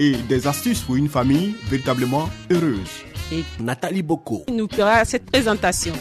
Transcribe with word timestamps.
et 0.00 0.12
des 0.30 0.46
astuces 0.46 0.80
pour 0.80 0.96
une 0.96 1.08
famille 1.10 1.54
véritablement 1.68 2.30
heureuse. 2.50 3.04
et 3.30 3.44
Nathalie 3.62 4.02
Boko, 4.02 4.44
il 4.48 4.56
nous 4.56 4.66
fera 4.66 5.04
cette 5.04 5.26
présentation. 5.30 5.92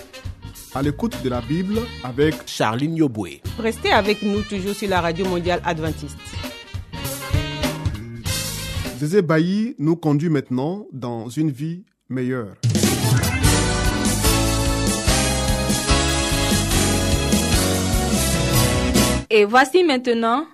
À 0.74 0.82
l'écoute 0.82 1.18
de 1.22 1.28
la 1.30 1.42
Bible 1.42 1.80
avec 2.04 2.34
Charline 2.46 2.96
Yoboué. 2.96 3.42
Restez 3.60 3.92
avec 3.92 4.22
nous 4.22 4.42
toujours 4.44 4.74
sur 4.74 4.88
la 4.90 5.02
radio 5.02 5.26
mondiale 5.26 5.60
adventiste. 5.66 6.18
Zézé 9.00 9.22
Bailly 9.22 9.76
nous 9.80 9.98
conduit 9.98 10.30
maintenant 10.30 10.86
dans 10.94 11.28
une 11.28 11.52
vie 11.52 11.84
meilleure. 12.08 12.56
Et 19.30 19.44
voici 19.44 19.84
maintenant 19.84 20.46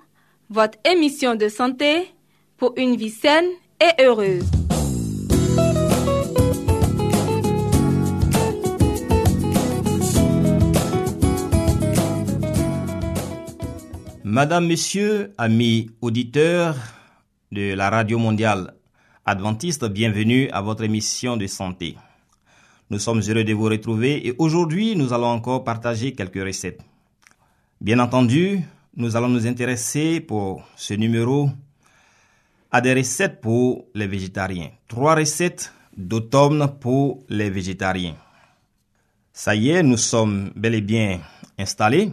votre 0.50 0.78
émission 0.84 1.36
de 1.36 1.48
santé 1.48 2.08
pour 2.56 2.74
une 2.76 2.96
vie 2.96 3.10
saine 3.10 3.46
et 3.80 4.02
heureuse. 4.02 4.44
Madame, 14.24 14.66
Monsieur, 14.66 15.32
amis 15.38 15.90
auditeurs 16.00 16.76
de 17.52 17.74
la 17.74 17.90
Radio 17.90 18.18
Mondiale 18.18 18.74
Adventiste, 19.24 19.86
bienvenue 19.86 20.48
à 20.50 20.60
votre 20.60 20.84
émission 20.84 21.36
de 21.36 21.46
santé. 21.46 21.96
Nous 22.90 22.98
sommes 22.98 23.20
heureux 23.26 23.44
de 23.44 23.52
vous 23.52 23.64
retrouver 23.64 24.26
et 24.26 24.34
aujourd'hui 24.38 24.94
nous 24.94 25.12
allons 25.12 25.26
encore 25.26 25.64
partager 25.64 26.12
quelques 26.12 26.42
recettes. 26.44 26.80
Bien 27.80 27.98
entendu, 27.98 28.60
nous 28.96 29.16
allons 29.16 29.28
nous 29.28 29.46
intéresser 29.46 30.20
pour 30.20 30.62
ce 30.76 30.94
numéro 30.94 31.50
à 32.70 32.80
des 32.80 32.94
recettes 32.94 33.40
pour 33.40 33.86
les 33.94 34.06
végétariens. 34.06 34.70
Trois 34.88 35.14
recettes 35.14 35.72
d'automne 35.96 36.68
pour 36.80 37.24
les 37.28 37.50
végétariens. 37.50 38.16
Ça 39.32 39.54
y 39.54 39.70
est, 39.70 39.82
nous 39.82 39.96
sommes 39.96 40.50
bel 40.56 40.74
et 40.74 40.80
bien 40.80 41.20
installés 41.58 42.12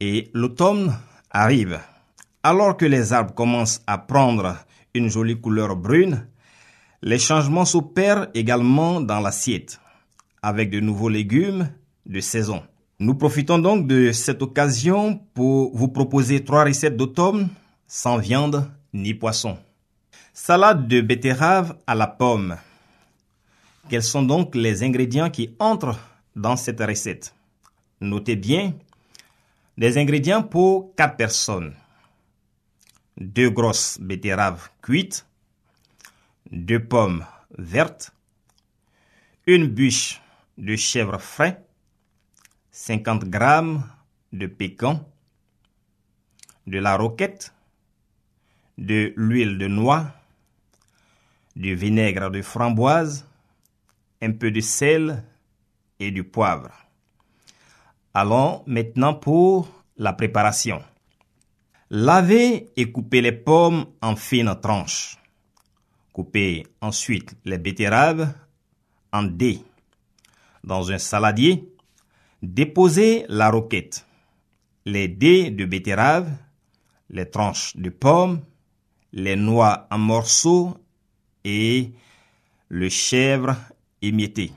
et 0.00 0.30
l'automne 0.32 0.96
arrive. 1.30 1.78
Alors 2.42 2.76
que 2.76 2.86
les 2.86 3.12
arbres 3.12 3.34
commencent 3.34 3.82
à 3.86 3.98
prendre 3.98 4.56
une 4.94 5.08
jolie 5.08 5.40
couleur 5.40 5.76
brune, 5.76 6.26
les 7.02 7.18
changements 7.18 7.64
s'opèrent 7.64 8.28
également 8.34 9.00
dans 9.00 9.20
l'assiette, 9.20 9.80
avec 10.42 10.70
de 10.70 10.80
nouveaux 10.80 11.08
légumes 11.08 11.70
de 12.06 12.20
saison. 12.20 12.62
Nous 12.98 13.14
profitons 13.14 13.58
donc 13.58 13.86
de 13.86 14.12
cette 14.12 14.42
occasion 14.42 15.20
pour 15.34 15.76
vous 15.76 15.88
proposer 15.88 16.44
trois 16.44 16.64
recettes 16.64 16.96
d'automne 16.96 17.48
sans 17.86 18.18
viande 18.18 18.70
ni 18.92 19.14
poisson. 19.14 19.58
Salade 20.32 20.88
de 20.88 21.00
betterave 21.00 21.76
à 21.86 21.94
la 21.94 22.06
pomme. 22.06 22.56
Quels 23.88 24.02
sont 24.02 24.22
donc 24.22 24.54
les 24.54 24.82
ingrédients 24.82 25.30
qui 25.30 25.54
entrent 25.58 25.98
dans 26.36 26.56
cette 26.56 26.80
recette? 26.80 27.34
Notez 28.00 28.36
bien 28.36 28.74
des 29.76 29.98
ingrédients 29.98 30.42
pour 30.42 30.94
4 30.96 31.16
personnes. 31.16 31.74
2 33.16 33.50
grosses 33.50 33.98
betteraves 34.00 34.70
cuites, 34.80 35.26
2 36.52 36.84
pommes 36.84 37.26
vertes, 37.58 38.12
une 39.46 39.66
bûche 39.66 40.22
de 40.56 40.76
chèvre 40.76 41.20
frais, 41.20 41.62
50 42.70 43.24
g 43.24 43.38
de 44.32 44.46
pécan, 44.46 45.04
de 46.66 46.78
la 46.78 46.96
roquette, 46.96 47.52
de 48.78 49.12
l'huile 49.16 49.58
de 49.58 49.66
noix, 49.66 50.12
du 51.56 51.74
vinaigre 51.74 52.30
de 52.30 52.42
framboise, 52.42 53.26
un 54.22 54.32
peu 54.32 54.50
de 54.50 54.60
sel 54.60 55.22
et 55.98 56.10
du 56.10 56.24
poivre. 56.24 56.70
Allons 58.14 58.62
maintenant 58.66 59.14
pour 59.14 59.68
la 59.96 60.12
préparation. 60.12 60.82
Lavez 61.90 62.70
et 62.76 62.90
coupez 62.90 63.20
les 63.20 63.32
pommes 63.32 63.86
en 64.00 64.16
fines 64.16 64.54
tranches. 64.60 65.18
Coupez 66.12 66.66
ensuite 66.80 67.36
les 67.44 67.58
betteraves 67.58 68.32
en 69.12 69.22
dés. 69.22 69.60
Dans 70.62 70.90
un 70.90 70.98
saladier, 70.98 71.68
déposez 72.42 73.24
la 73.28 73.50
roquette, 73.50 74.06
les 74.84 75.08
dés 75.08 75.50
de 75.50 75.64
betterave, 75.64 76.30
les 77.10 77.28
tranches 77.28 77.76
de 77.76 77.90
pommes, 77.90 78.40
les 79.12 79.36
noix 79.36 79.86
en 79.90 79.98
morceaux 79.98 80.76
et 81.44 81.92
le 82.68 82.88
chèvre 82.88 83.56
émietté. 84.02 84.52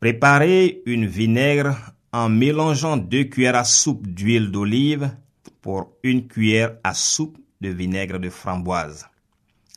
Préparez 0.00 0.82
une 0.86 1.06
vinaigre 1.06 1.76
en 2.12 2.28
mélangeant 2.28 2.96
deux 2.96 3.24
cuillères 3.24 3.56
à 3.56 3.64
soupe 3.64 4.06
d'huile 4.06 4.50
d'olive 4.50 5.16
pour 5.60 5.92
une 6.02 6.26
cuillère 6.26 6.76
à 6.84 6.94
soupe 6.94 7.38
de 7.60 7.68
vinaigre 7.68 8.18
de 8.18 8.28
framboise. 8.28 9.06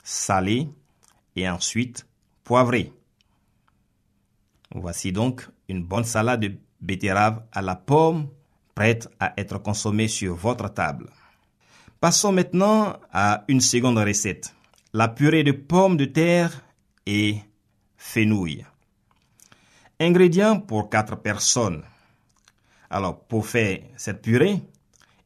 Salez 0.03 0.67
et 1.35 1.49
ensuite 1.49 2.07
poivrez. 2.43 2.91
Voici 4.73 5.11
donc 5.11 5.47
une 5.69 5.83
bonne 5.83 6.03
salade 6.03 6.41
de 6.41 6.51
betterave 6.81 7.43
à 7.51 7.61
la 7.61 7.75
pomme 7.75 8.27
prête 8.73 9.09
à 9.19 9.33
être 9.37 9.57
consommée 9.59 10.07
sur 10.07 10.35
votre 10.35 10.69
table. 10.73 11.09
Passons 12.05 12.33
maintenant 12.33 12.99
à 13.11 13.45
une 13.47 13.61
seconde 13.61 13.97
recette. 13.97 14.53
La 14.93 15.07
purée 15.07 15.43
de 15.43 15.51
pommes 15.51 15.97
de 15.97 16.05
terre 16.05 16.61
et 17.07 17.39
fenouil. 17.97 18.63
Ingrédients 19.99 20.59
pour 20.59 20.91
4 20.91 21.16
personnes. 21.16 21.81
Alors, 22.91 23.21
pour 23.21 23.47
faire 23.47 23.79
cette 23.97 24.21
purée, 24.21 24.61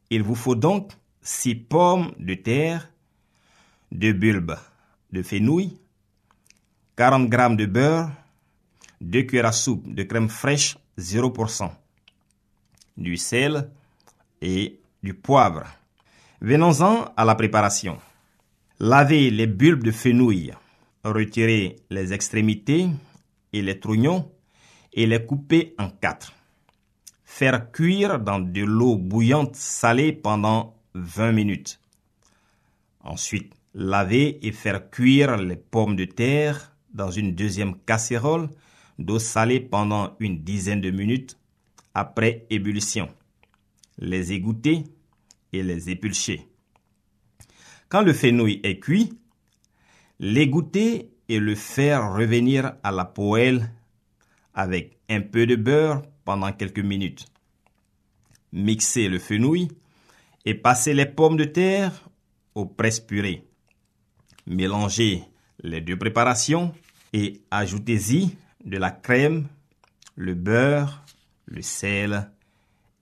il 0.08 0.22
vous 0.22 0.34
faut 0.34 0.54
donc 0.54 0.92
6 1.20 1.54
pommes 1.56 2.12
de 2.18 2.32
terre, 2.32 2.90
2 3.92 4.14
bulbes 4.14 4.56
de 5.12 5.22
fenouil, 5.22 5.76
40 6.96 7.30
g 7.30 7.56
de 7.56 7.66
beurre, 7.66 8.10
2 9.02 9.22
cuillères 9.24 9.44
à 9.44 9.52
soupe 9.52 9.86
de 9.86 10.02
crème 10.04 10.30
fraîche 10.30 10.78
0%, 10.96 11.70
du 12.96 13.18
sel 13.18 13.70
et 14.40 14.80
du 15.02 15.12
poivre. 15.12 15.66
Venons-en 16.42 17.12
à 17.18 17.26
la 17.26 17.34
préparation. 17.34 17.98
Lavez 18.78 19.28
les 19.30 19.46
bulbes 19.46 19.84
de 19.84 19.90
fenouil, 19.90 20.52
retirez 21.04 21.76
les 21.90 22.14
extrémités 22.14 22.88
et 23.52 23.60
les 23.60 23.78
trognons 23.78 24.32
et 24.94 25.06
les 25.06 25.26
coupez 25.26 25.74
en 25.76 25.90
quatre. 25.90 26.32
Faire 27.26 27.70
cuire 27.70 28.18
dans 28.18 28.38
de 28.40 28.62
l'eau 28.62 28.96
bouillante 28.96 29.54
salée 29.54 30.14
pendant 30.14 30.74
20 30.94 31.32
minutes. 31.32 31.78
Ensuite, 33.04 33.52
laver 33.74 34.38
et 34.40 34.52
faire 34.52 34.88
cuire 34.88 35.36
les 35.36 35.56
pommes 35.56 35.94
de 35.94 36.06
terre 36.06 36.74
dans 36.94 37.10
une 37.10 37.34
deuxième 37.34 37.76
casserole 37.80 38.48
d'eau 38.98 39.18
salée 39.18 39.60
pendant 39.60 40.16
une 40.20 40.42
dizaine 40.42 40.80
de 40.80 40.90
minutes 40.90 41.36
après 41.92 42.46
ébullition. 42.48 43.10
Les 43.98 44.32
égoutter 44.32 44.84
et 45.52 45.62
les 45.62 45.90
épulcher. 45.90 46.46
Quand 47.88 48.02
le 48.02 48.12
fenouil 48.12 48.60
est 48.62 48.78
cuit, 48.78 49.18
l'égoutter 50.18 51.12
et 51.28 51.38
le 51.38 51.54
faire 51.54 52.14
revenir 52.14 52.74
à 52.82 52.92
la 52.92 53.04
poêle 53.04 53.72
avec 54.54 54.98
un 55.08 55.20
peu 55.20 55.46
de 55.46 55.56
beurre 55.56 56.02
pendant 56.24 56.52
quelques 56.52 56.80
minutes. 56.80 57.26
Mixez 58.52 59.08
le 59.08 59.18
fenouil 59.18 59.68
et 60.44 60.54
passez 60.54 60.94
les 60.94 61.06
pommes 61.06 61.36
de 61.36 61.44
terre 61.44 62.08
au 62.54 62.66
presse-purée. 62.66 63.46
Mélangez 64.46 65.22
les 65.62 65.80
deux 65.80 65.96
préparations 65.96 66.72
et 67.12 67.42
ajoutez-y 67.50 68.36
de 68.64 68.78
la 68.78 68.90
crème, 68.90 69.48
le 70.16 70.34
beurre, 70.34 71.04
le 71.46 71.62
sel 71.62 72.30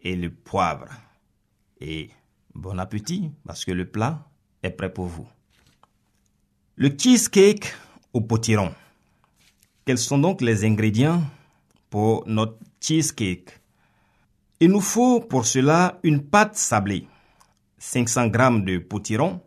et 0.02 0.16
le 0.16 0.30
poivre. 0.30 0.88
Bon 2.58 2.78
appétit 2.78 3.30
parce 3.46 3.64
que 3.64 3.70
le 3.70 3.88
plat 3.88 4.26
est 4.62 4.70
prêt 4.70 4.92
pour 4.92 5.06
vous. 5.06 5.28
Le 6.76 6.90
cheesecake 6.96 7.72
au 8.12 8.20
potiron. 8.20 8.74
Quels 9.84 9.98
sont 9.98 10.18
donc 10.18 10.40
les 10.40 10.64
ingrédients 10.64 11.22
pour 11.88 12.24
notre 12.26 12.58
cheesecake? 12.80 13.60
Il 14.60 14.70
nous 14.70 14.80
faut 14.80 15.20
pour 15.20 15.46
cela 15.46 16.00
une 16.02 16.22
pâte 16.22 16.56
sablée, 16.56 17.06
500 17.78 18.32
g 18.32 18.60
de 18.62 18.78
potiron, 18.78 19.40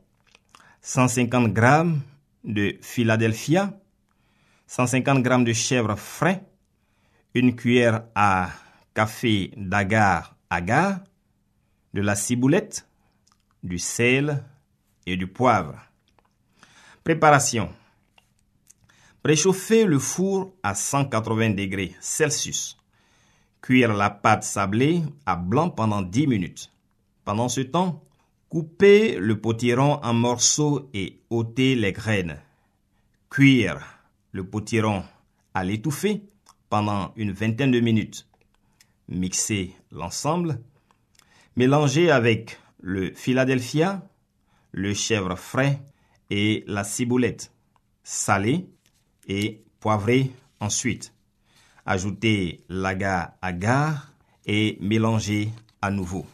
150 0.82 1.56
g 1.56 1.84
de 2.46 2.78
Philadelphia, 2.82 3.78
150 4.68 5.24
g 5.24 5.44
de 5.44 5.54
chèvre 5.54 5.98
frais, 5.98 6.46
une 7.34 7.56
cuillère 7.56 8.06
à 8.16 8.50
café 8.94 9.52
d'agar 9.58 10.38
agar, 10.50 11.02
de 11.94 12.02
la 12.02 12.16
ciboulette, 12.16 12.88
du 13.64 13.78
sel 13.80 14.44
et 15.06 15.18
du 15.18 15.28
poivre. 15.28 15.76
Préparation. 17.04 17.70
Préchauffer 19.24 19.86
le 19.86 20.00
four 20.00 20.54
à 20.64 20.74
180 20.74 21.52
degrés 21.52 21.96
Celsius. 22.00 22.78
Cuire 23.62 23.94
la 23.94 24.10
pâte 24.10 24.44
sablée 24.44 25.04
à 25.26 25.36
blanc 25.36 25.70
pendant 25.70 26.02
10 26.02 26.28
minutes. 26.28 26.72
Pendant 27.24 27.50
ce 27.50 27.62
temps, 27.62 28.04
coupez 28.50 29.18
le 29.18 29.40
potiron 29.40 30.00
en 30.04 30.14
morceaux 30.14 30.90
et 30.94 31.20
ôtez 31.30 31.76
les 31.76 31.92
graines. 31.92 32.40
Cuire 33.30 33.80
le 34.32 34.44
potiron 34.44 35.04
à 35.54 35.64
l'étouffée 35.64 36.24
pendant 36.70 37.14
une 37.16 37.32
vingtaine 37.32 37.72
de 37.72 37.80
minutes. 37.80 38.28
Mixez 39.08 39.76
l'ensemble. 39.92 40.60
Mélangez 41.56 42.10
avec 42.10 42.58
le 42.82 43.14
Philadelphia, 43.14 44.02
le 44.72 44.94
chèvre 44.94 45.36
frais 45.36 45.82
et 46.30 46.64
la 46.68 46.84
ciboulette. 46.84 47.52
Salez 48.04 48.68
et 49.28 49.64
poivrez 49.80 50.32
ensuite. 50.60 51.14
Ajoutez 51.86 52.62
l'agar 52.70 53.34
agar 53.42 54.12
et 54.46 54.78
mélangez 54.82 55.50
à 55.82 55.92
nouveau. 55.92 56.26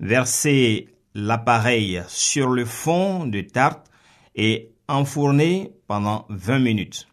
Versez 0.00 0.88
l'appareil 1.14 2.02
sur 2.08 2.48
le 2.48 2.64
fond 2.64 3.26
de 3.26 3.40
tarte 3.40 3.90
et 4.34 4.72
enfournez 4.88 5.72
pendant 5.86 6.26
20 6.28 6.58
minutes. 6.58 7.08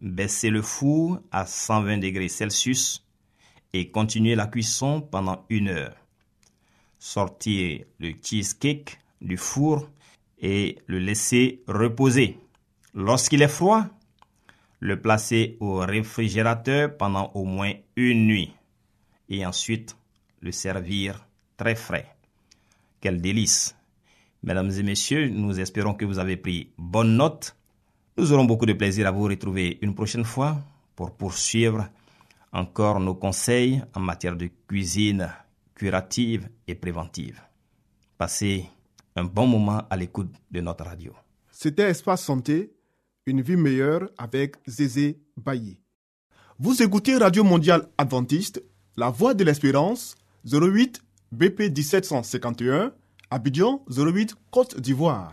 Baissez 0.00 0.50
le 0.50 0.62
four 0.62 1.20
à 1.30 1.46
120 1.46 1.98
degrés 1.98 2.28
Celsius 2.28 3.06
et 3.72 3.90
continuez 3.90 4.34
la 4.34 4.46
cuisson 4.46 5.00
pendant 5.00 5.44
une 5.48 5.68
heure. 5.68 6.01
Sortez 7.04 7.84
le 7.98 8.12
cheesecake 8.22 9.00
du 9.20 9.36
four 9.36 9.90
et 10.40 10.78
le 10.86 11.00
laissez 11.00 11.60
reposer. 11.66 12.38
Lorsqu'il 12.94 13.42
est 13.42 13.48
froid, 13.48 13.86
le 14.78 15.00
placer 15.00 15.56
au 15.58 15.78
réfrigérateur 15.78 16.96
pendant 16.96 17.32
au 17.34 17.44
moins 17.44 17.72
une 17.96 18.28
nuit 18.28 18.52
et 19.28 19.44
ensuite 19.44 19.96
le 20.42 20.52
servir 20.52 21.26
très 21.56 21.74
frais. 21.74 22.06
Quel 23.00 23.20
délice. 23.20 23.74
Mesdames 24.44 24.70
et 24.70 24.84
messieurs, 24.84 25.28
nous 25.28 25.58
espérons 25.58 25.94
que 25.94 26.04
vous 26.04 26.20
avez 26.20 26.36
pris 26.36 26.70
bonne 26.78 27.16
note. 27.16 27.56
Nous 28.16 28.32
aurons 28.32 28.44
beaucoup 28.44 28.66
de 28.66 28.74
plaisir 28.74 29.08
à 29.08 29.10
vous 29.10 29.24
retrouver 29.24 29.76
une 29.82 29.96
prochaine 29.96 30.24
fois 30.24 30.62
pour 30.94 31.10
poursuivre 31.16 31.88
encore 32.52 33.00
nos 33.00 33.16
conseils 33.16 33.82
en 33.92 34.00
matière 34.00 34.36
de 34.36 34.48
cuisine 34.68 35.32
et 36.68 36.74
préventive. 36.74 37.40
Passez 38.18 38.66
un 39.16 39.24
bon 39.24 39.46
moment 39.46 39.82
à 39.90 39.96
l'écoute 39.96 40.32
de 40.50 40.60
notre 40.60 40.84
radio. 40.84 41.12
C'était 41.50 41.90
Espace 41.90 42.22
Santé, 42.22 42.72
une 43.26 43.42
vie 43.42 43.56
meilleure 43.56 44.08
avec 44.16 44.56
Zézé 44.66 45.20
Bailly. 45.36 45.78
Vous 46.58 46.82
écoutez 46.82 47.16
Radio 47.16 47.42
Mondiale 47.44 47.88
Adventiste, 47.98 48.62
La 48.96 49.10
Voix 49.10 49.34
de 49.34 49.44
l'Espérance, 49.44 50.14
08 50.44 51.02
BP 51.32 51.74
1751, 51.76 52.92
Abidjan 53.30 53.84
08 53.88 54.36
Côte 54.50 54.78
d'Ivoire. 54.78 55.32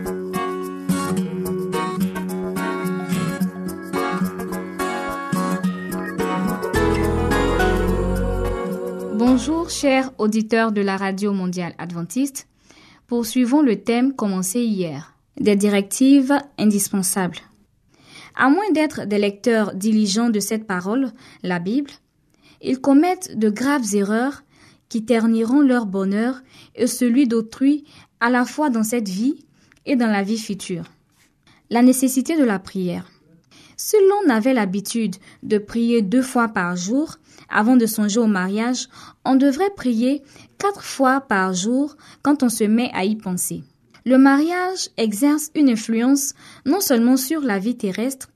Bonjour 9.33 9.69
chers 9.69 10.11
auditeurs 10.17 10.73
de 10.73 10.81
la 10.81 10.97
Radio 10.97 11.31
mondiale 11.31 11.73
adventiste. 11.77 12.49
Poursuivons 13.07 13.61
le 13.61 13.81
thème 13.81 14.13
commencé 14.13 14.59
hier, 14.59 15.15
des 15.39 15.55
directives 15.55 16.37
indispensables. 16.57 17.37
À 18.35 18.49
moins 18.49 18.69
d'être 18.73 19.05
des 19.05 19.17
lecteurs 19.17 19.73
diligents 19.73 20.29
de 20.29 20.41
cette 20.41 20.67
parole, 20.67 21.13
la 21.43 21.59
Bible, 21.59 21.91
ils 22.61 22.81
commettent 22.81 23.39
de 23.39 23.49
graves 23.49 23.95
erreurs 23.95 24.43
qui 24.89 25.05
terniront 25.05 25.61
leur 25.61 25.85
bonheur 25.85 26.41
et 26.75 26.85
celui 26.85 27.25
d'autrui 27.25 27.85
à 28.19 28.29
la 28.29 28.43
fois 28.43 28.69
dans 28.69 28.83
cette 28.83 29.07
vie 29.07 29.45
et 29.85 29.95
dans 29.95 30.11
la 30.11 30.23
vie 30.23 30.39
future. 30.39 30.91
La 31.69 31.81
nécessité 31.81 32.37
de 32.37 32.43
la 32.43 32.59
prière. 32.59 33.09
Si 33.77 33.95
l'on 34.09 34.29
avait 34.29 34.53
l'habitude 34.53 35.15
de 35.41 35.57
prier 35.57 36.01
deux 36.01 36.21
fois 36.21 36.49
par 36.49 36.75
jour 36.75 37.15
avant 37.51 37.75
de 37.75 37.85
songer 37.85 38.19
au 38.19 38.27
mariage, 38.27 38.87
on 39.25 39.35
devrait 39.35 39.73
prier 39.75 40.21
quatre 40.57 40.83
fois 40.83 41.21
par 41.21 41.53
jour 41.53 41.95
quand 42.21 42.43
on 42.43 42.49
se 42.49 42.63
met 42.63 42.89
à 42.93 43.05
y 43.05 43.15
penser. 43.15 43.63
Le 44.05 44.17
mariage 44.17 44.89
exerce 44.97 45.51
une 45.53 45.69
influence 45.69 46.33
non 46.65 46.79
seulement 46.79 47.17
sur 47.17 47.41
la 47.41 47.59
vie 47.59 47.77
terrestre, 47.77 48.29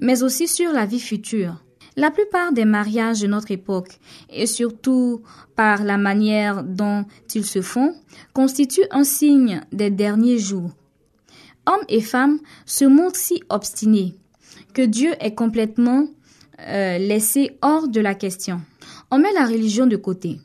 mais 0.00 0.22
aussi 0.22 0.48
sur 0.48 0.72
la 0.72 0.86
vie 0.86 1.00
future. 1.00 1.62
La 1.96 2.10
plupart 2.10 2.52
des 2.52 2.64
mariages 2.64 3.20
de 3.20 3.26
notre 3.26 3.50
époque, 3.50 3.98
et 4.30 4.46
surtout 4.46 5.22
par 5.56 5.82
la 5.82 5.98
manière 5.98 6.62
dont 6.62 7.04
ils 7.34 7.44
se 7.44 7.60
font, 7.60 7.94
constituent 8.32 8.86
un 8.90 9.04
signe 9.04 9.60
des 9.72 9.90
derniers 9.90 10.38
jours. 10.38 10.70
Hommes 11.66 11.84
et 11.88 12.00
femmes 12.00 12.38
se 12.64 12.84
montrent 12.84 13.18
si 13.18 13.42
obstinés 13.50 14.16
que 14.72 14.82
Dieu 14.82 15.12
est 15.20 15.34
complètement 15.34 16.06
euh, 16.66 16.98
laissé 16.98 17.58
hors 17.62 17.88
de 17.88 18.00
la 18.00 18.14
question. 18.14 18.60
On 19.10 19.18
met 19.18 19.32
la 19.32 19.46
religion 19.46 19.86
de 19.86 19.96
côté, 19.96 20.40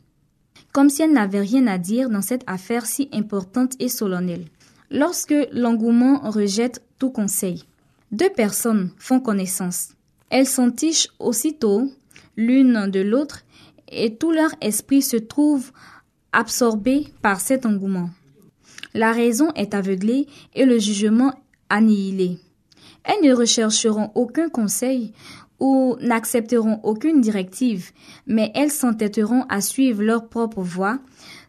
comme 0.72 0.90
si 0.90 1.02
elle 1.02 1.14
n'avait 1.14 1.42
rien 1.42 1.68
à 1.68 1.78
dire 1.78 2.10
dans 2.10 2.22
cette 2.22 2.44
affaire 2.48 2.86
si 2.86 3.10
importante 3.12 3.74
et 3.80 3.90
solennelle. 3.90 4.46
Lorsque 4.92 5.36
l'engouement 5.52 6.20
rejette 6.30 6.82
tout 7.00 7.10
conseil, 7.10 7.64
deux 8.12 8.30
personnes 8.30 8.92
font 8.98 9.20
connaissance. 9.20 9.90
Elles 10.30 10.48
s'entichent 10.48 11.10
aussitôt 11.20 11.90
l'une 12.38 12.88
de 12.90 13.02
l'autre 13.02 13.42
et 13.90 14.16
tout 14.16 14.32
leur 14.32 14.52
esprit 14.62 15.02
se 15.02 15.18
trouve 15.18 15.72
absorbé 16.32 17.08
par 17.22 17.40
cet 17.40 17.66
engouement. 17.66 18.10
La 18.94 19.12
raison 19.12 19.52
est 19.56 19.74
aveuglée 19.74 20.28
et 20.54 20.66
le 20.66 20.80
jugement 20.80 21.34
annihilé. 21.70 22.38
Elles 23.04 23.30
ne 23.30 23.36
rechercheront 23.36 24.12
aucun 24.16 24.50
conseil 24.50 25.14
ou 25.60 25.96
n'accepteront 26.02 26.80
aucune 26.84 27.22
directive, 27.22 27.92
mais 28.28 28.52
elles 28.56 28.72
s'entêteront 28.72 29.46
à 29.50 29.62
suivre 29.62 30.04
leur 30.04 30.28
propre 30.28 30.62
voie 30.62 31.00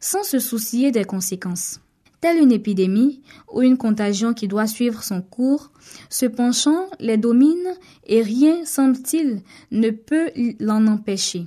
sans 0.00 0.22
se 0.22 0.38
soucier 0.38 0.90
des 0.90 1.04
conséquences. 1.04 1.80
Telle 2.20 2.38
une 2.38 2.52
épidémie 2.52 3.20
ou 3.52 3.62
une 3.62 3.76
contagion 3.76 4.32
qui 4.32 4.48
doit 4.48 4.66
suivre 4.66 5.02
son 5.02 5.20
cours, 5.20 5.70
ce 6.08 6.26
penchant 6.26 6.86
les 6.98 7.18
domine 7.18 7.74
et 8.06 8.22
rien, 8.22 8.64
semble-t-il, 8.64 9.42
ne 9.70 9.90
peut 9.90 10.30
l'en 10.58 10.86
empêcher. 10.86 11.46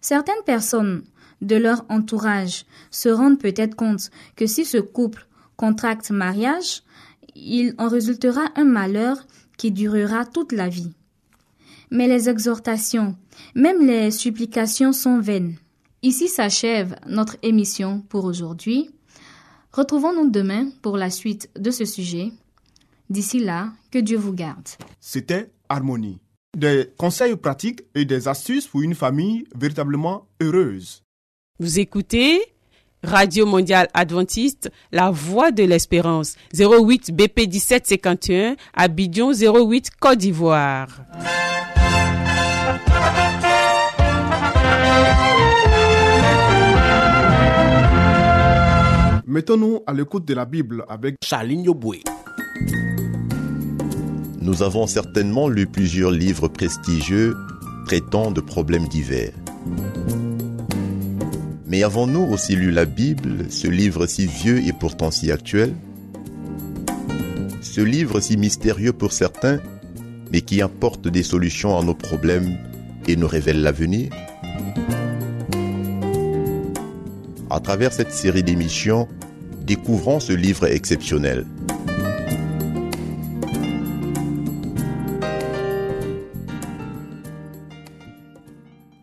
Certaines 0.00 0.44
personnes 0.44 1.02
de 1.40 1.56
leur 1.56 1.84
entourage 1.88 2.64
se 2.90 3.08
rendent 3.08 3.38
peut-être 3.38 3.74
compte 3.74 4.10
que 4.36 4.46
si 4.46 4.64
ce 4.64 4.78
couple 4.78 5.26
contracte 5.56 6.10
mariage, 6.10 6.82
il 7.34 7.74
en 7.78 7.88
résultera 7.88 8.42
un 8.56 8.64
malheur 8.64 9.26
qui 9.56 9.72
durera 9.72 10.24
toute 10.24 10.52
la 10.52 10.68
vie. 10.68 10.92
Mais 11.90 12.06
les 12.06 12.28
exhortations, 12.28 13.16
même 13.54 13.86
les 13.86 14.10
supplications 14.10 14.92
sont 14.92 15.18
vaines. 15.18 15.56
Ici 16.02 16.28
s'achève 16.28 16.96
notre 17.06 17.36
émission 17.42 18.02
pour 18.08 18.24
aujourd'hui. 18.24 18.90
Retrouvons-nous 19.72 20.30
demain 20.30 20.70
pour 20.82 20.96
la 20.96 21.10
suite 21.10 21.50
de 21.58 21.70
ce 21.70 21.84
sujet. 21.84 22.30
D'ici 23.10 23.40
là, 23.40 23.72
que 23.90 23.98
Dieu 23.98 24.16
vous 24.16 24.32
garde. 24.32 24.68
C'était 25.00 25.50
Harmonie. 25.68 26.20
Des 26.56 26.90
conseils 26.96 27.36
pratiques 27.36 27.82
et 27.94 28.04
des 28.04 28.28
astuces 28.28 28.66
pour 28.66 28.82
une 28.82 28.94
famille 28.94 29.44
véritablement 29.54 30.26
heureuse. 30.40 31.02
Vous 31.58 31.80
écoutez 31.80 32.40
Radio 33.02 33.46
Mondiale 33.46 33.88
Adventiste, 33.94 34.70
La 34.92 35.10
Voix 35.10 35.50
de 35.50 35.64
l'Espérance, 35.64 36.36
08 36.54 37.14
BP 37.14 37.48
1751, 37.48 38.56
Abidjan 38.74 39.32
08 39.32 39.90
Côte 39.98 40.18
d'Ivoire. 40.18 40.88
Mettons-nous 49.30 49.84
à 49.86 49.92
l'écoute 49.92 50.26
de 50.26 50.34
la 50.34 50.44
Bible 50.44 50.84
avec 50.88 51.14
Charline 51.24 51.62
Yoboué. 51.62 52.02
Nous 54.40 54.64
avons 54.64 54.88
certainement 54.88 55.48
lu 55.48 55.68
plusieurs 55.68 56.10
livres 56.10 56.48
prestigieux 56.48 57.36
traitant 57.86 58.32
de 58.32 58.40
problèmes 58.40 58.88
divers. 58.88 59.32
Mais 61.64 61.84
avons-nous 61.84 62.22
aussi 62.22 62.56
lu 62.56 62.72
la 62.72 62.86
Bible, 62.86 63.48
ce 63.50 63.68
livre 63.68 64.08
si 64.08 64.26
vieux 64.26 64.66
et 64.66 64.72
pourtant 64.72 65.12
si 65.12 65.30
actuel? 65.30 65.76
Ce 67.62 67.80
livre 67.80 68.18
si 68.18 68.36
mystérieux 68.36 68.92
pour 68.92 69.12
certains, 69.12 69.60
mais 70.32 70.40
qui 70.40 70.60
apporte 70.60 71.06
des 71.06 71.22
solutions 71.22 71.78
à 71.78 71.84
nos 71.84 71.94
problèmes 71.94 72.58
et 73.06 73.14
nous 73.14 73.28
révèle 73.28 73.62
l'avenir? 73.62 74.10
À 77.48 77.60
travers 77.60 77.92
cette 77.92 78.12
série 78.12 78.42
d'émissions, 78.42 79.08
découvrons 79.70 80.18
ce 80.18 80.32
livre 80.32 80.66
exceptionnel. 80.66 81.46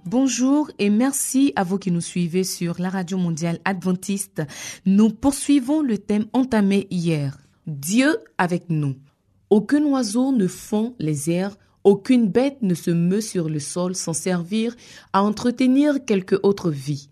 Bonjour 0.04 0.70
et 0.78 0.90
merci 0.90 1.54
à 1.56 1.64
vous 1.64 1.78
qui 1.78 1.90
nous 1.90 2.02
suivez 2.02 2.44
sur 2.44 2.82
la 2.82 2.90
radio 2.90 3.18
mondiale 3.18 3.60
adventiste. 3.64 4.42
Nous 4.86 5.10
poursuivons 5.10 5.82
le 5.82 5.98
thème 6.00 6.26
entamé 6.34 6.88
hier. 6.92 7.38
Dieu 7.66 8.18
avec 8.38 8.66
nous. 8.70 8.98
Aucun 9.50 9.86
oiseau 9.86 10.34
ne 10.34 10.48
fond 10.48 10.96
les 11.00 11.32
airs, 11.32 11.56
aucune 11.86 12.28
bête 12.28 12.62
ne 12.62 12.74
se 12.74 12.92
meut 12.92 13.22
sur 13.22 13.48
le 13.48 13.60
sol 13.60 13.96
sans 13.96 14.12
servir 14.12 14.76
à 15.14 15.24
entretenir 15.24 16.04
quelque 16.04 16.38
autre 16.44 16.72
vie. 16.72 17.08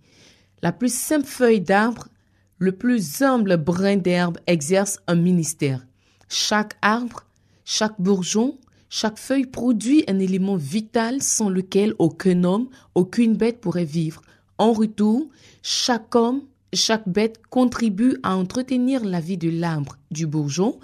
La 0.62 0.74
plus 0.74 0.94
simple 0.94 1.26
feuille 1.26 1.62
d'arbre, 1.62 2.10
le 2.58 2.72
plus 2.72 3.22
humble 3.22 3.58
brin 3.58 3.98
d'herbe 3.98 4.38
exerce 4.48 5.00
un 5.08 5.16
ministère. 5.16 5.86
Chaque 6.30 6.78
arbre, 6.82 7.26
chaque 7.66 8.00
bourgeon, 8.00 8.58
chaque 8.90 9.18
feuille 9.18 9.46
produit 9.46 10.04
un 10.08 10.20
élément 10.20 10.56
vital 10.56 11.22
sans 11.22 11.50
lequel 11.50 11.94
aucun 12.00 12.44
homme, 12.44 12.70
aucune 12.94 13.36
bête 13.36 13.60
pourrait 13.60 13.86
vivre. 13.86 14.22
En 14.58 14.72
retour, 14.72 15.28
chaque 15.64 16.16
homme, 16.16 16.44
chaque 16.74 17.08
bête 17.10 17.42
contribue 17.50 18.18
à 18.24 18.36
entretenir 18.36 19.04
la 19.04 19.20
vie 19.20 19.38
de 19.38 19.50
l'arbre, 19.50 19.98
du 20.12 20.26
bourgeon, 20.26 20.80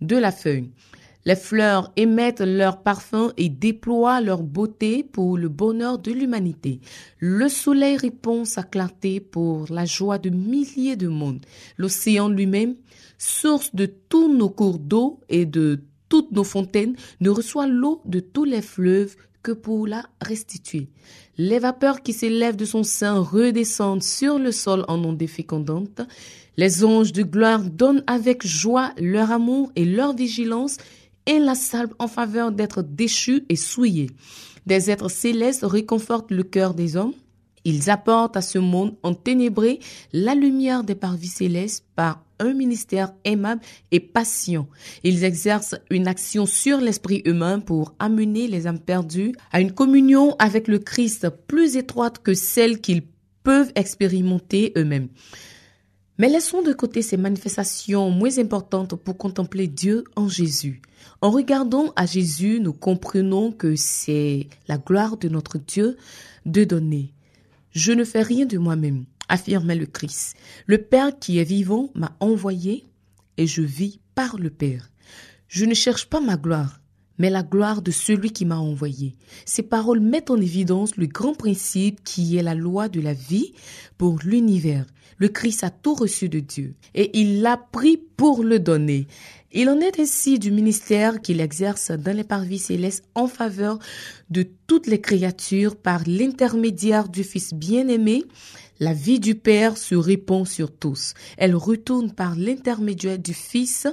de 0.00 0.16
la 0.16 0.30
feuille. 0.30 0.70
Les 1.26 1.34
fleurs 1.34 1.92
émettent 1.96 2.40
leur 2.40 2.82
parfum 2.82 3.32
et 3.36 3.48
déploient 3.48 4.20
leur 4.20 4.44
beauté 4.44 5.02
pour 5.02 5.36
le 5.36 5.48
bonheur 5.48 5.98
de 5.98 6.12
l'humanité. 6.12 6.80
Le 7.18 7.48
soleil 7.48 7.96
répond 7.96 8.44
sa 8.44 8.62
clarté 8.62 9.18
pour 9.18 9.66
la 9.68 9.84
joie 9.84 10.18
de 10.18 10.30
milliers 10.30 10.94
de 10.94 11.08
mondes. 11.08 11.44
L'océan 11.78 12.28
lui-même, 12.28 12.76
source 13.18 13.74
de 13.74 13.86
tous 13.86 14.32
nos 14.32 14.48
cours 14.48 14.78
d'eau 14.78 15.18
et 15.28 15.46
de 15.46 15.80
toutes 16.08 16.30
nos 16.30 16.44
fontaines, 16.44 16.94
ne 17.20 17.30
reçoit 17.30 17.66
l'eau 17.66 18.02
de 18.04 18.20
tous 18.20 18.44
les 18.44 18.62
fleuves 18.62 19.16
que 19.42 19.50
pour 19.50 19.88
la 19.88 20.04
restituer. 20.20 20.90
Les 21.38 21.58
vapeurs 21.58 22.02
qui 22.02 22.12
s'élèvent 22.12 22.56
de 22.56 22.64
son 22.64 22.84
sein 22.84 23.18
redescendent 23.18 24.02
sur 24.02 24.38
le 24.38 24.52
sol 24.52 24.84
en 24.86 25.02
ondées 25.02 25.26
fécondantes. 25.26 26.02
Les 26.56 26.84
anges 26.84 27.12
de 27.12 27.24
gloire 27.24 27.64
donnent 27.64 28.04
avec 28.06 28.46
joie 28.46 28.92
leur 28.96 29.32
amour 29.32 29.72
et 29.74 29.84
leur 29.84 30.14
vigilance 30.14 30.78
et 31.26 31.38
la 31.38 31.54
salve 31.54 31.92
en 31.98 32.08
faveur 32.08 32.52
d'être 32.52 32.82
déchus 32.82 33.44
et 33.48 33.56
souillés. 33.56 34.10
Des 34.66 34.90
êtres 34.90 35.10
célestes 35.10 35.64
réconfortent 35.64 36.30
le 36.30 36.42
cœur 36.42 36.74
des 36.74 36.96
hommes. 36.96 37.14
Ils 37.64 37.90
apportent 37.90 38.36
à 38.36 38.42
ce 38.42 38.58
monde 38.58 38.96
enténébré 39.02 39.80
la 40.12 40.34
lumière 40.34 40.84
des 40.84 40.94
parvis 40.94 41.26
célestes 41.26 41.84
par 41.96 42.22
un 42.38 42.52
ministère 42.52 43.12
aimable 43.24 43.62
et 43.90 44.00
patient. 44.00 44.68
Ils 45.02 45.24
exercent 45.24 45.76
une 45.90 46.06
action 46.06 46.46
sur 46.46 46.80
l'esprit 46.80 47.22
humain 47.24 47.60
pour 47.60 47.94
amener 47.98 48.46
les 48.46 48.66
âmes 48.66 48.78
perdues 48.78 49.32
à 49.52 49.60
une 49.60 49.72
communion 49.72 50.36
avec 50.38 50.68
le 50.68 50.78
Christ 50.78 51.28
plus 51.46 51.76
étroite 51.76 52.22
que 52.22 52.34
celle 52.34 52.80
qu'ils 52.80 53.04
peuvent 53.42 53.72
expérimenter 53.74 54.72
eux-mêmes. 54.76 55.08
Mais 56.18 56.28
laissons 56.28 56.62
de 56.62 56.72
côté 56.72 57.02
ces 57.02 57.16
manifestations 57.16 58.10
moins 58.10 58.38
importantes 58.38 58.94
pour 58.94 59.18
contempler 59.18 59.66
Dieu 59.66 60.04
en 60.16 60.28
Jésus. 60.28 60.80
En 61.20 61.30
regardant 61.30 61.92
à 61.94 62.06
Jésus, 62.06 62.58
nous 62.60 62.72
comprenons 62.72 63.52
que 63.52 63.76
c'est 63.76 64.48
la 64.66 64.78
gloire 64.78 65.18
de 65.18 65.28
notre 65.28 65.58
Dieu 65.58 65.96
de 66.46 66.64
donner. 66.64 67.12
Je 67.70 67.92
ne 67.92 68.04
fais 68.04 68.22
rien 68.22 68.46
de 68.46 68.56
moi-même, 68.56 69.04
affirmait 69.28 69.76
le 69.76 69.86
Christ. 69.86 70.36
Le 70.66 70.78
Père 70.78 71.18
qui 71.18 71.38
est 71.38 71.44
vivant 71.44 71.90
m'a 71.94 72.16
envoyé 72.20 72.86
et 73.36 73.46
je 73.46 73.62
vis 73.62 74.00
par 74.14 74.38
le 74.38 74.48
Père. 74.48 74.90
Je 75.48 75.66
ne 75.66 75.74
cherche 75.74 76.06
pas 76.06 76.20
ma 76.20 76.36
gloire, 76.36 76.80
mais 77.18 77.30
la 77.30 77.42
gloire 77.42 77.82
de 77.82 77.90
celui 77.90 78.30
qui 78.30 78.44
m'a 78.44 78.58
envoyé. 78.58 79.16
Ces 79.44 79.62
paroles 79.62 80.00
mettent 80.00 80.30
en 80.30 80.40
évidence 80.40 80.96
le 80.96 81.06
grand 81.06 81.34
principe 81.34 82.02
qui 82.02 82.36
est 82.36 82.42
la 82.42 82.54
loi 82.54 82.88
de 82.88 83.00
la 83.00 83.12
vie 83.12 83.52
pour 83.98 84.18
l'univers. 84.24 84.86
Le 85.18 85.28
Christ 85.28 85.64
a 85.64 85.70
tout 85.70 85.94
reçu 85.94 86.28
de 86.28 86.40
Dieu 86.40 86.74
et 86.94 87.18
il 87.18 87.40
l'a 87.40 87.56
pris 87.56 87.96
pour 87.96 88.42
le 88.42 88.58
donner. 88.58 89.06
Il 89.52 89.70
en 89.70 89.80
est 89.80 89.98
ainsi 89.98 90.38
du 90.38 90.50
ministère 90.50 91.22
qu'il 91.22 91.40
exerce 91.40 91.90
dans 91.90 92.14
les 92.14 92.24
parvis 92.24 92.58
célestes 92.58 93.04
en 93.14 93.26
faveur 93.26 93.78
de 94.28 94.46
toutes 94.66 94.86
les 94.86 95.00
créatures 95.00 95.76
par 95.76 96.02
l'intermédiaire 96.06 97.08
du 97.08 97.24
Fils 97.24 97.54
bien-aimé. 97.54 98.24
La 98.80 98.92
vie 98.92 99.20
du 99.20 99.34
Père 99.34 99.78
se 99.78 99.94
répand 99.94 100.46
sur 100.46 100.70
tous. 100.70 101.14
Elle 101.38 101.54
retourne 101.54 102.12
par 102.12 102.36
l'intermédiaire 102.36 103.18
du 103.18 103.32
Fils 103.32 103.86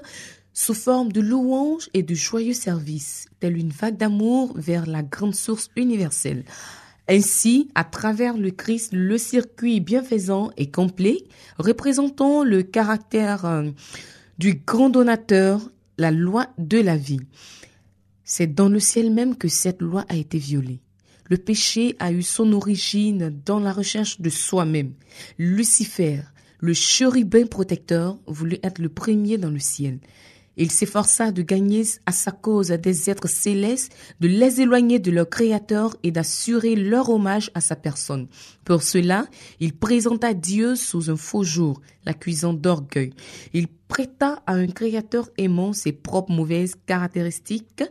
sous 0.54 0.74
forme 0.74 1.12
de 1.12 1.22
louanges 1.22 1.90
et 1.94 2.04
de 2.04 2.14
joyeux 2.14 2.54
services, 2.54 3.28
telle 3.40 3.58
une 3.58 3.70
vague 3.70 3.98
d'amour 3.98 4.54
vers 4.56 4.86
la 4.86 5.02
grande 5.02 5.36
source 5.36 5.70
universelle. 5.76 6.44
Ainsi, 7.10 7.70
à 7.76 7.84
travers 7.84 8.38
le 8.38 8.52
Christ, 8.52 8.94
le 8.94 9.18
circuit 9.18 9.82
bienfaisant 9.82 10.52
et 10.56 10.72
complet, 10.72 11.18
représentant 11.58 12.44
le 12.44 12.64
caractère 12.64 13.46
euh, 13.46 13.70
du 14.38 14.62
grand 14.66 14.90
donateur, 14.90 15.70
la 15.98 16.12
loi 16.12 16.48
de 16.58 16.80
la 16.80 16.96
vie. 16.96 17.20
C'est 18.24 18.54
dans 18.54 18.70
le 18.70 18.80
ciel 18.80 19.12
même 19.12 19.36
que 19.36 19.50
cette 19.50 19.82
loi 19.82 20.06
a 20.08 20.16
été 20.16 20.38
violée. 20.38 20.80
Le 21.30 21.38
péché 21.38 21.96
a 22.00 22.12
eu 22.12 22.22
son 22.22 22.54
origine 22.54 23.42
dans 23.46 23.60
la 23.60 23.74
recherche 23.74 24.22
de 24.22 24.30
soi-même. 24.30 24.94
Lucifer, 25.38 26.22
le 26.60 26.74
chérubin 26.74 27.46
protecteur, 27.46 28.18
voulut 28.28 28.60
être 28.64 28.80
le 28.80 28.90
premier 28.90 29.38
dans 29.38 29.50
le 29.50 29.60
ciel. 29.60 30.00
Il 30.56 30.72
s'efforça 30.72 31.32
de 31.32 31.42
gagner 31.42 31.84
à 32.06 32.12
sa 32.12 32.32
cause 32.32 32.68
des 32.68 33.10
êtres 33.10 33.30
célestes, 33.30 33.92
de 34.20 34.28
les 34.28 34.62
éloigner 34.62 35.00
de 35.00 35.10
leur 35.10 35.30
Créateur 35.30 35.96
et 36.04 36.12
d'assurer 36.12 36.76
leur 36.76 37.10
hommage 37.10 37.50
à 37.56 37.62
sa 37.62 37.76
personne. 37.76 38.28
Pour 38.64 38.84
cela, 38.84 39.26
il 39.60 39.74
présenta 39.74 40.34
Dieu 40.34 40.76
sous 40.76 41.10
un 41.10 41.16
faux 41.16 41.44
jour, 41.44 41.82
l'accusant 42.06 42.54
d'orgueil. 42.54 43.14
Il 43.54 43.68
prêta 43.88 44.44
à 44.46 44.54
un 44.54 44.68
Créateur 44.68 45.30
aimant 45.38 45.74
ses 45.74 45.92
propres 45.92 46.32
mauvaises 46.32 46.76
caractéristiques. 46.86 47.84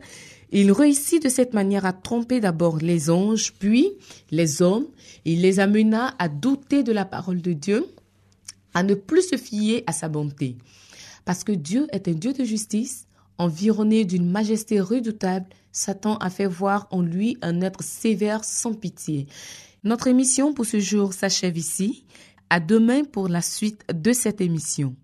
Il 0.51 0.71
réussit 0.71 1.21
de 1.21 1.29
cette 1.29 1.53
manière 1.53 1.85
à 1.85 1.93
tromper 1.93 2.39
d'abord 2.39 2.77
les 2.77 3.09
anges, 3.09 3.53
puis 3.59 3.91
les 4.31 4.61
hommes. 4.61 4.87
Il 5.25 5.41
les 5.41 5.59
amena 5.59 6.13
à 6.17 6.29
douter 6.29 6.83
de 6.83 6.91
la 6.93 7.05
parole 7.05 7.41
de 7.41 7.53
Dieu, 7.53 7.85
à 8.73 8.83
ne 8.83 8.93
plus 8.93 9.29
se 9.29 9.35
fier 9.35 9.83
à 9.85 9.91
sa 9.91 10.07
bonté. 10.07 10.55
Parce 11.25 11.43
que 11.43 11.51
Dieu 11.51 11.87
est 11.91 12.07
un 12.07 12.13
Dieu 12.13 12.33
de 12.33 12.43
justice, 12.43 13.07
environné 13.37 14.05
d'une 14.05 14.29
majesté 14.29 14.79
redoutable, 14.79 15.47
Satan 15.71 16.17
a 16.17 16.29
fait 16.29 16.45
voir 16.45 16.87
en 16.91 17.01
lui 17.01 17.37
un 17.41 17.61
être 17.61 17.83
sévère 17.83 18.43
sans 18.43 18.73
pitié. 18.73 19.27
Notre 19.83 20.07
émission 20.07 20.53
pour 20.53 20.65
ce 20.65 20.79
jour 20.79 21.13
s'achève 21.13 21.57
ici. 21.57 22.05
À 22.49 22.59
demain 22.59 23.03
pour 23.03 23.27
la 23.27 23.41
suite 23.41 23.83
de 23.91 24.13
cette 24.13 24.39
émission. 24.39 24.95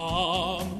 arm 0.00 0.79